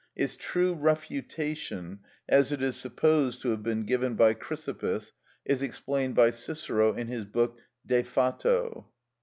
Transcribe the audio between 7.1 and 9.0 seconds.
book De Fato, ch.